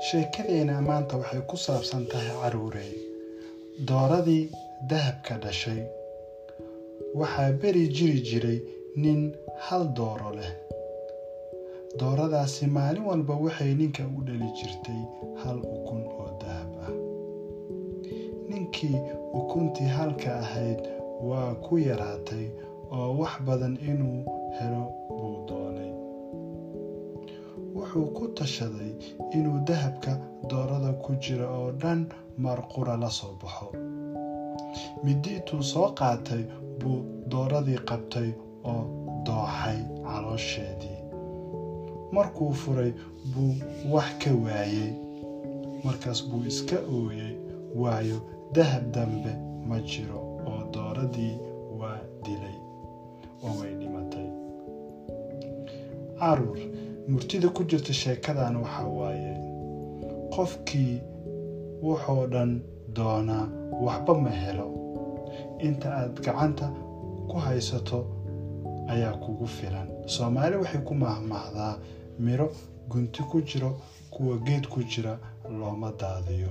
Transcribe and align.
sheekadeena 0.00 0.80
maanta 0.82 1.16
waxay 1.20 1.40
ku 1.48 1.56
saabsan 1.56 2.04
tahay 2.10 2.30
caruurey 2.40 2.92
dooradii 3.88 4.50
dahabka 4.90 5.34
dhashay. 5.42 5.80
Waxaa 7.18 7.52
beri 7.60 7.88
jiri 7.96 8.20
jiray 8.28 8.58
nin 9.02 9.20
hal 9.66 9.84
dooro 9.96 10.30
leh. 10.38 10.52
Dooradaasi 11.98 12.66
maalin 12.76 13.04
walba 13.08 13.34
waxay 13.44 13.72
ninka 13.74 14.04
u 14.16 14.20
dhali 14.26 14.48
jirtay 14.58 15.00
hal 15.42 15.58
ukun 15.76 16.02
oo 16.20 16.28
dahab 16.40 16.70
ah. 16.86 16.94
Ninkii 18.48 18.96
ukuntii 19.38 19.90
halka 19.96 20.30
ahayd 20.44 20.80
waa 21.28 21.54
ku 21.64 21.78
yaraatay 21.78 22.44
oo 22.92 23.16
wax 23.20 23.34
badan 23.46 23.74
inuu 23.90 24.20
helo 24.58 24.82
buu 25.16 25.36
doonay 25.48 25.75
wuxuu 27.96 28.12
ku 28.16 28.24
tashaday 28.36 28.92
inuu 29.36 29.58
dahabka 29.68 30.12
doorada 30.50 30.92
ku 31.02 31.10
jira 31.22 31.46
oo 31.58 31.70
dhan 31.80 32.00
marqura 32.38 32.96
la 33.02 33.10
soo 33.10 33.34
baxo. 33.42 33.68
Middi 35.04 35.30
intuu 35.38 35.62
soo 35.62 35.88
qaatay 35.98 36.42
buu 36.80 36.98
dooradii 37.30 37.80
qabtay 37.88 38.28
oo 38.70 38.82
dooxay 39.26 39.78
caloosheedii. 40.06 40.98
Markuu 42.14 42.52
furay 42.60 42.92
buu 43.32 43.54
wax 43.92 44.08
ka 44.22 44.30
waayey 44.44 44.90
markaas 45.84 46.20
buu 46.28 46.42
iska 46.50 46.76
ooyey 46.96 47.32
waayo 47.80 48.18
dahab 48.54 48.84
dambe 48.94 49.32
ma 49.68 49.76
jiro 49.90 50.20
oo 50.50 50.60
dooradii 50.74 51.34
waa 51.80 51.98
dilay 52.24 52.56
oo 53.44 53.52
way 53.60 53.72
dhimatay. 53.80 54.28
Caruur 56.20 56.58
murtida 57.08 57.48
ku 57.54 57.62
jirta 57.70 57.92
sheekadan 57.92 58.54
waxaa 58.62 58.88
waaye 58.98 59.32
qofkii 60.34 60.94
wuxuu 61.86 62.26
dhan 62.32 62.50
doonaa 62.96 63.46
waxba 63.84 64.12
ma 64.24 64.30
helo. 64.42 64.66
Inta 65.66 65.88
aad 66.00 66.14
gacanta 66.24 66.66
ku 67.30 67.36
haysato 67.46 67.98
ayaa 68.92 69.14
kugu 69.22 69.46
filan. 69.56 69.88
Soomaali 70.14 70.56
waxay 70.62 70.80
ku 70.88 70.94
mahmahdaa 70.94 71.74
miro 72.24 72.46
gunti 72.90 73.22
ku 73.30 73.40
jiro 73.48 73.70
kuwa 74.10 74.36
geed 74.46 74.64
ku 74.72 74.80
jira 74.90 75.12
looma 75.58 75.90
daadiyo 76.00 76.50